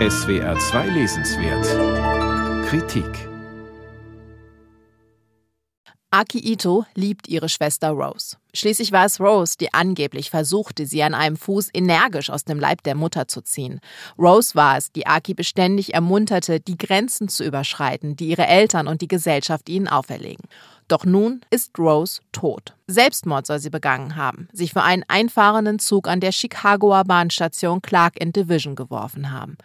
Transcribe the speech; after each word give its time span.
SWR 0.00 0.58
2 0.58 0.88
Lesenswert 0.88 2.66
Kritik 2.66 3.28
Aki 6.10 6.40
Ito 6.52 6.84
liebt 6.96 7.28
ihre 7.28 7.48
Schwester 7.48 7.90
Rose. 7.90 8.36
Schließlich 8.52 8.90
war 8.90 9.06
es 9.06 9.20
Rose, 9.20 9.54
die 9.60 9.72
angeblich 9.72 10.30
versuchte, 10.30 10.86
sie 10.86 11.04
an 11.04 11.14
einem 11.14 11.36
Fuß 11.36 11.70
energisch 11.72 12.28
aus 12.28 12.42
dem 12.44 12.58
Leib 12.58 12.82
der 12.82 12.96
Mutter 12.96 13.28
zu 13.28 13.40
ziehen. 13.40 13.78
Rose 14.18 14.56
war 14.56 14.76
es, 14.76 14.90
die 14.90 15.06
Aki 15.06 15.34
beständig 15.34 15.94
ermunterte, 15.94 16.58
die 16.58 16.76
Grenzen 16.76 17.28
zu 17.28 17.44
überschreiten, 17.44 18.16
die 18.16 18.26
ihre 18.26 18.48
Eltern 18.48 18.88
und 18.88 19.00
die 19.00 19.08
Gesellschaft 19.08 19.68
ihnen 19.68 19.86
auferlegen. 19.86 20.44
Doch 20.88 21.04
nun 21.04 21.40
ist 21.50 21.78
Rose 21.78 22.20
tot. 22.32 22.74
Selbstmord 22.86 23.46
soll 23.46 23.60
sie 23.60 23.70
begangen 23.70 24.14
haben, 24.14 24.46
sich 24.52 24.74
für 24.74 24.82
einen 24.82 25.04
einfahrenden 25.08 25.78
Zug 25.78 26.06
an 26.06 26.20
der 26.20 26.32
Chicagoer 26.32 27.04
Bahnstation 27.04 27.80
Clark 27.80 28.20
in 28.20 28.30
Division 28.30 28.74
geworfen 28.76 29.30
haben. 29.30 29.56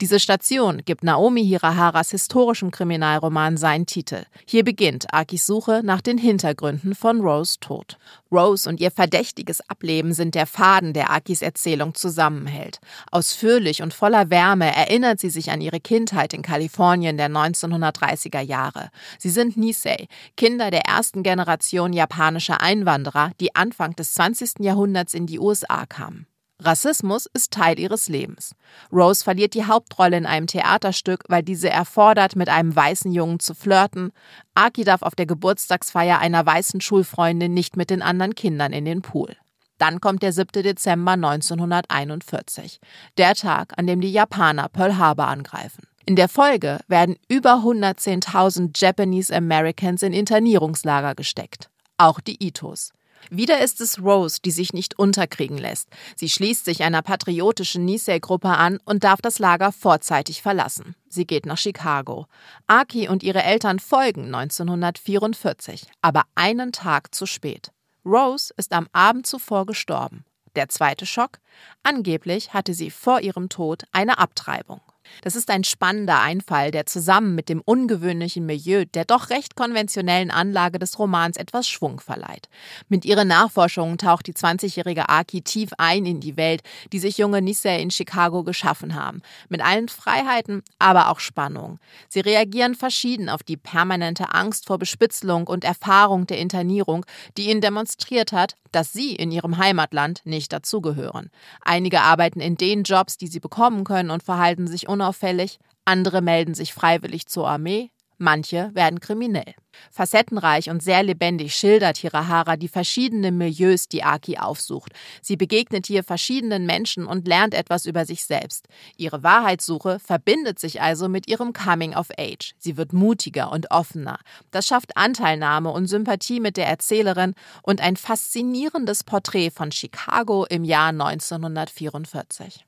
Diese 0.00 0.20
Station 0.20 0.82
gibt 0.84 1.02
Naomi 1.02 1.44
Hiraharas 1.44 2.12
historischem 2.12 2.70
Kriminalroman 2.70 3.56
seinen 3.56 3.86
Titel. 3.86 4.22
Hier 4.46 4.62
beginnt 4.62 5.12
Akis 5.12 5.44
Suche 5.44 5.80
nach 5.82 6.00
den 6.00 6.18
Hintergründen 6.18 6.94
von 6.94 7.20
Rose 7.20 7.58
Tod. 7.58 7.98
Rose 8.30 8.68
und 8.68 8.78
ihr 8.78 8.92
verdächtiges 8.92 9.60
Ableben 9.68 10.12
sind 10.12 10.36
der 10.36 10.46
Faden, 10.46 10.92
der 10.92 11.10
Akis 11.10 11.42
Erzählung 11.42 11.94
zusammenhält. 11.94 12.78
Ausführlich 13.10 13.82
und 13.82 13.92
voller 13.92 14.30
Wärme 14.30 14.72
erinnert 14.72 15.18
sie 15.18 15.30
sich 15.30 15.50
an 15.50 15.60
ihre 15.60 15.80
Kindheit 15.80 16.32
in 16.32 16.42
Kalifornien 16.42 17.16
der 17.16 17.28
1930er 17.28 18.40
Jahre. 18.40 18.90
Sie 19.18 19.30
sind 19.30 19.56
Nisei, 19.56 20.06
Kinder 20.36 20.70
der 20.70 20.82
ersten 20.82 21.24
Generation 21.24 21.92
japanischer 21.92 22.60
Einwanderer, 22.68 23.30
die 23.40 23.56
Anfang 23.56 23.96
des 23.96 24.12
20. 24.12 24.60
Jahrhunderts 24.60 25.14
in 25.14 25.24
die 25.24 25.38
USA 25.38 25.86
kamen. 25.86 26.26
Rassismus 26.60 27.24
ist 27.24 27.50
Teil 27.50 27.78
ihres 27.78 28.10
Lebens. 28.10 28.54
Rose 28.92 29.24
verliert 29.24 29.54
die 29.54 29.64
Hauptrolle 29.64 30.18
in 30.18 30.26
einem 30.26 30.46
Theaterstück, 30.46 31.24
weil 31.28 31.42
diese 31.42 31.70
erfordert, 31.70 32.36
mit 32.36 32.50
einem 32.50 32.76
weißen 32.76 33.10
Jungen 33.10 33.40
zu 33.40 33.54
flirten. 33.54 34.12
Aki 34.52 34.84
darf 34.84 35.00
auf 35.00 35.14
der 35.14 35.24
Geburtstagsfeier 35.24 36.18
einer 36.18 36.44
weißen 36.44 36.82
Schulfreundin 36.82 37.54
nicht 37.54 37.78
mit 37.78 37.88
den 37.88 38.02
anderen 38.02 38.34
Kindern 38.34 38.74
in 38.74 38.84
den 38.84 39.00
Pool. 39.00 39.34
Dann 39.78 40.02
kommt 40.02 40.22
der 40.22 40.34
7. 40.34 40.62
Dezember 40.62 41.12
1941, 41.12 42.80
der 43.16 43.34
Tag, 43.34 43.72
an 43.78 43.86
dem 43.86 44.02
die 44.02 44.12
Japaner 44.12 44.68
Pearl 44.68 44.98
Harbor 44.98 45.28
angreifen. 45.28 45.84
In 46.04 46.16
der 46.16 46.28
Folge 46.28 46.80
werden 46.86 47.16
über 47.28 47.62
110.000 47.64 48.78
Japanese 48.78 49.34
Americans 49.34 50.02
in 50.02 50.12
Internierungslager 50.12 51.14
gesteckt. 51.14 51.70
Auch 51.98 52.20
die 52.20 52.46
Itos. 52.46 52.92
Wieder 53.28 53.60
ist 53.60 53.80
es 53.80 54.00
Rose, 54.00 54.38
die 54.44 54.52
sich 54.52 54.72
nicht 54.72 54.98
unterkriegen 54.98 55.58
lässt. 55.58 55.88
Sie 56.14 56.28
schließt 56.28 56.64
sich 56.64 56.84
einer 56.84 57.02
patriotischen 57.02 57.84
Nisei-Gruppe 57.84 58.48
an 58.48 58.78
und 58.84 59.02
darf 59.02 59.20
das 59.20 59.40
Lager 59.40 59.72
vorzeitig 59.72 60.40
verlassen. 60.40 60.94
Sie 61.08 61.26
geht 61.26 61.44
nach 61.44 61.58
Chicago. 61.58 62.26
Aki 62.68 63.08
und 63.08 63.24
ihre 63.24 63.42
Eltern 63.42 63.80
folgen 63.80 64.32
1944, 64.32 65.88
aber 66.00 66.22
einen 66.36 66.70
Tag 66.70 67.12
zu 67.12 67.26
spät. 67.26 67.72
Rose 68.04 68.54
ist 68.56 68.72
am 68.72 68.88
Abend 68.92 69.26
zuvor 69.26 69.66
gestorben. 69.66 70.24
Der 70.54 70.68
zweite 70.68 71.04
Schock? 71.04 71.40
Angeblich 71.82 72.54
hatte 72.54 72.74
sie 72.74 72.90
vor 72.90 73.20
ihrem 73.20 73.48
Tod 73.48 73.82
eine 73.90 74.18
Abtreibung. 74.18 74.80
Das 75.22 75.36
ist 75.36 75.50
ein 75.50 75.64
spannender 75.64 76.20
Einfall, 76.20 76.70
der 76.70 76.86
zusammen 76.86 77.34
mit 77.34 77.48
dem 77.48 77.60
ungewöhnlichen 77.60 78.46
Milieu 78.46 78.84
der 78.94 79.04
doch 79.04 79.30
recht 79.30 79.56
konventionellen 79.56 80.30
Anlage 80.30 80.78
des 80.78 80.98
Romans 80.98 81.36
etwas 81.36 81.68
Schwung 81.68 82.00
verleiht. 82.00 82.48
Mit 82.88 83.04
ihren 83.04 83.28
Nachforschungen 83.28 83.98
taucht 83.98 84.26
die 84.26 84.32
20-jährige 84.32 85.08
Aki 85.08 85.42
tief 85.42 85.70
ein 85.78 86.06
in 86.06 86.20
die 86.20 86.36
Welt, 86.36 86.62
die 86.92 86.98
sich 86.98 87.18
junge 87.18 87.42
Nisei 87.42 87.80
in 87.80 87.90
Chicago 87.90 88.44
geschaffen 88.44 88.94
haben. 88.94 89.22
Mit 89.48 89.64
allen 89.64 89.88
Freiheiten, 89.88 90.62
aber 90.78 91.10
auch 91.10 91.20
Spannung. 91.20 91.78
Sie 92.08 92.20
reagieren 92.20 92.74
verschieden 92.74 93.28
auf 93.28 93.42
die 93.42 93.56
permanente 93.56 94.34
Angst 94.34 94.66
vor 94.66 94.78
Bespitzelung 94.78 95.46
und 95.46 95.64
Erfahrung 95.64 96.26
der 96.26 96.38
Internierung, 96.38 97.04
die 97.36 97.50
ihnen 97.50 97.60
demonstriert 97.60 98.32
hat, 98.32 98.54
dass 98.72 98.92
sie 98.92 99.14
in 99.14 99.30
ihrem 99.30 99.58
Heimatland 99.58 100.20
nicht 100.24 100.52
dazugehören. 100.52 101.30
Einige 101.62 102.02
arbeiten 102.02 102.40
in 102.40 102.56
den 102.56 102.82
Jobs, 102.82 103.16
die 103.16 103.26
sie 103.26 103.40
bekommen 103.40 103.84
können 103.84 104.10
und 104.10 104.22
verhalten 104.22 104.66
sich 104.66 104.88
unauffällig, 104.98 105.60
andere 105.84 106.20
melden 106.22 106.54
sich 106.54 106.74
freiwillig 106.74 107.26
zur 107.26 107.48
Armee, 107.48 107.90
manche 108.18 108.70
werden 108.74 108.98
kriminell. 108.98 109.54
Facettenreich 109.92 110.70
und 110.70 110.82
sehr 110.82 111.04
lebendig 111.04 111.54
schildert 111.54 111.98
Hirahara 111.98 112.56
die 112.56 112.66
verschiedenen 112.66 113.38
Milieus, 113.38 113.86
die 113.86 114.02
Aki 114.02 114.38
aufsucht. 114.38 114.92
Sie 115.22 115.36
begegnet 115.36 115.86
hier 115.86 116.02
verschiedenen 116.02 116.66
Menschen 116.66 117.06
und 117.06 117.28
lernt 117.28 117.54
etwas 117.54 117.86
über 117.86 118.04
sich 118.04 118.24
selbst. 118.24 118.66
Ihre 118.96 119.22
Wahrheitssuche 119.22 120.00
verbindet 120.00 120.58
sich 120.58 120.82
also 120.82 121.08
mit 121.08 121.28
ihrem 121.28 121.52
Coming 121.52 121.94
of 121.94 122.08
Age. 122.18 122.54
Sie 122.58 122.76
wird 122.76 122.92
mutiger 122.92 123.52
und 123.52 123.70
offener. 123.70 124.18
Das 124.50 124.66
schafft 124.66 124.96
Anteilnahme 124.96 125.70
und 125.70 125.86
Sympathie 125.86 126.40
mit 126.40 126.56
der 126.56 126.66
Erzählerin 126.66 127.34
und 127.62 127.80
ein 127.80 127.96
faszinierendes 127.96 129.04
Porträt 129.04 129.50
von 129.50 129.70
Chicago 129.70 130.44
im 130.44 130.64
Jahr 130.64 130.88
1944. 130.88 132.67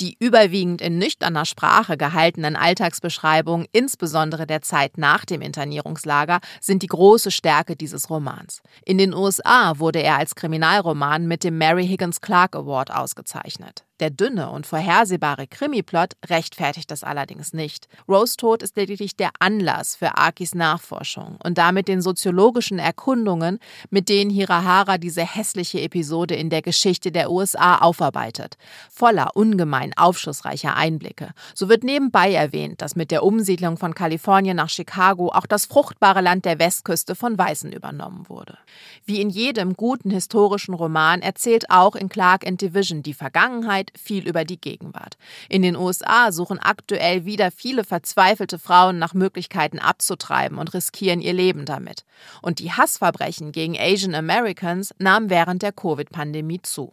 Die 0.00 0.16
überwiegend 0.18 0.80
in 0.80 0.98
nüchterner 0.98 1.44
Sprache 1.44 1.96
gehaltenen 1.96 2.56
Alltagsbeschreibungen, 2.56 3.66
insbesondere 3.70 4.46
der 4.46 4.60
Zeit 4.60 4.98
nach 4.98 5.24
dem 5.24 5.40
Internierungslager, 5.40 6.40
sind 6.60 6.82
die 6.82 6.88
große 6.88 7.30
Stärke 7.30 7.76
dieses 7.76 8.10
Romans. 8.10 8.60
In 8.84 8.98
den 8.98 9.14
USA 9.14 9.78
wurde 9.78 10.02
er 10.02 10.18
als 10.18 10.34
Kriminalroman 10.34 11.26
mit 11.26 11.44
dem 11.44 11.58
Mary 11.58 11.86
Higgins 11.86 12.20
Clark 12.20 12.56
Award 12.56 12.90
ausgezeichnet. 12.92 13.84
Der 14.00 14.10
dünne 14.10 14.50
und 14.50 14.66
vorhersehbare 14.66 15.46
Krimiplot 15.46 16.14
rechtfertigt 16.26 16.90
das 16.90 17.04
allerdings 17.04 17.52
nicht. 17.52 17.86
Rose 18.08 18.36
Tod 18.36 18.60
ist 18.60 18.76
lediglich 18.76 19.16
der 19.16 19.30
Anlass 19.38 19.94
für 19.94 20.18
Akis 20.18 20.52
Nachforschung 20.52 21.38
und 21.44 21.58
damit 21.58 21.86
den 21.86 22.02
soziologischen 22.02 22.80
Erkundungen, 22.80 23.60
mit 23.90 24.08
denen 24.08 24.32
Hirahara 24.32 24.98
diese 24.98 25.24
hässliche 25.24 25.80
Episode 25.80 26.34
in 26.34 26.50
der 26.50 26.60
Geschichte 26.60 27.12
der 27.12 27.30
USA 27.30 27.76
aufarbeitet. 27.76 28.56
Voller 28.90 29.36
ungemein 29.36 29.92
aufschlussreicher 29.96 30.74
Einblicke. 30.74 31.30
So 31.54 31.68
wird 31.68 31.84
nebenbei 31.84 32.34
erwähnt, 32.34 32.82
dass 32.82 32.96
mit 32.96 33.12
der 33.12 33.22
Umsiedlung 33.22 33.76
von 33.76 33.94
Kalifornien 33.94 34.56
nach 34.56 34.70
Chicago 34.70 35.28
auch 35.28 35.46
das 35.46 35.66
fruchtbare 35.66 36.20
Land 36.20 36.46
der 36.46 36.58
Westküste 36.58 37.14
von 37.14 37.38
Weißen 37.38 37.72
übernommen 37.72 38.28
wurde. 38.28 38.58
Wie 39.04 39.20
in 39.20 39.30
jedem 39.30 39.74
guten 39.74 40.10
historischen 40.10 40.74
Roman 40.74 41.22
erzählt 41.22 41.70
auch 41.70 41.94
in 41.94 42.08
Clark 42.08 42.44
and 42.44 42.60
Division 42.60 43.04
die 43.04 43.14
Vergangenheit 43.14 43.83
Vergangenheit, 43.84 43.92
viel 43.96 44.28
über 44.28 44.44
die 44.44 44.60
Gegenwart. 44.60 45.16
In 45.48 45.62
den 45.62 45.76
USA 45.76 46.32
suchen 46.32 46.58
aktuell 46.58 47.24
wieder 47.24 47.50
viele 47.50 47.84
verzweifelte 47.84 48.58
Frauen 48.58 48.98
nach 48.98 49.14
Möglichkeiten 49.14 49.78
abzutreiben 49.78 50.58
und 50.58 50.74
riskieren 50.74 51.20
ihr 51.20 51.32
Leben 51.32 51.64
damit. 51.64 52.04
Und 52.42 52.58
die 52.58 52.72
Hassverbrechen 52.72 53.52
gegen 53.52 53.76
Asian 53.78 54.14
Americans 54.14 54.94
nahmen 54.98 55.30
während 55.30 55.62
der 55.62 55.72
Covid-Pandemie 55.72 56.60
zu. 56.62 56.92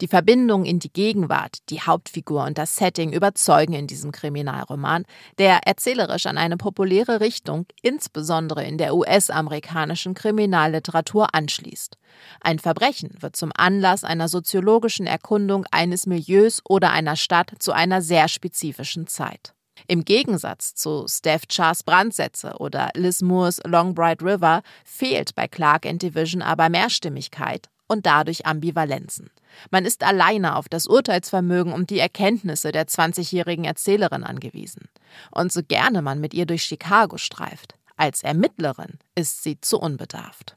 Die 0.00 0.08
Verbindung 0.08 0.64
in 0.64 0.78
die 0.78 0.92
Gegenwart, 0.92 1.58
die 1.68 1.80
Hauptfigur 1.80 2.44
und 2.44 2.58
das 2.58 2.76
Setting 2.76 3.12
überzeugen 3.12 3.74
in 3.74 3.86
diesem 3.86 4.12
Kriminalroman, 4.12 5.04
der 5.38 5.60
erzählerisch 5.66 6.26
an 6.26 6.38
eine 6.38 6.56
populäre 6.56 7.20
Richtung, 7.20 7.66
insbesondere 7.82 8.64
in 8.64 8.78
der 8.78 8.94
US-amerikanischen 8.94 10.14
Kriminalliteratur, 10.14 11.34
anschließt. 11.34 11.96
Ein 12.40 12.58
Verbrechen 12.58 13.10
wird 13.20 13.36
zum 13.36 13.52
Anlass 13.54 14.04
einer 14.04 14.28
soziologischen 14.28 15.06
Erkundung 15.06 15.66
eines 15.70 16.06
Milieus 16.06 16.60
oder 16.68 16.90
einer 16.90 17.16
Stadt 17.16 17.52
zu 17.58 17.72
einer 17.72 18.02
sehr 18.02 18.28
spezifischen 18.28 19.06
Zeit. 19.06 19.54
Im 19.86 20.04
Gegensatz 20.04 20.74
zu 20.74 21.06
Steph 21.08 21.48
Chars 21.48 21.82
Brandsätze 21.82 22.54
oder 22.58 22.90
Liz 22.94 23.22
Moores 23.22 23.60
Long 23.64 23.94
Bright 23.94 24.22
River 24.22 24.62
fehlt 24.84 25.34
bei 25.34 25.48
Clark 25.48 25.86
and 25.86 26.02
Division 26.02 26.42
aber 26.42 26.68
Mehrstimmigkeit 26.68 27.68
und 27.90 28.06
dadurch 28.06 28.46
Ambivalenzen. 28.46 29.30
Man 29.72 29.84
ist 29.84 30.04
alleine 30.04 30.54
auf 30.54 30.68
das 30.68 30.86
Urteilsvermögen 30.86 31.72
und 31.72 31.90
die 31.90 31.98
Erkenntnisse 31.98 32.70
der 32.70 32.86
20-jährigen 32.86 33.64
Erzählerin 33.64 34.22
angewiesen. 34.22 34.88
Und 35.32 35.52
so 35.52 35.60
gerne 35.66 36.00
man 36.00 36.20
mit 36.20 36.32
ihr 36.32 36.46
durch 36.46 36.62
Chicago 36.62 37.18
streift, 37.18 37.74
als 37.96 38.22
Ermittlerin 38.22 39.00
ist 39.16 39.42
sie 39.42 39.60
zu 39.60 39.80
unbedarft. 39.80 40.56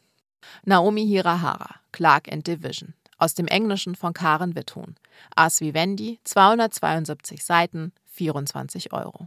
Naomi 0.63 1.07
Hirahara, 1.07 1.75
Clark 1.91 2.31
and 2.31 2.45
Division. 2.45 2.93
Aus 3.17 3.33
dem 3.33 3.47
Englischen 3.47 3.95
von 3.95 4.13
Karen 4.13 4.55
Witthuhn. 4.55 4.95
As 5.35 5.59
Vivendi, 5.59 6.19
272 6.25 7.43
Seiten, 7.43 7.93
24 8.11 8.93
Euro. 8.93 9.21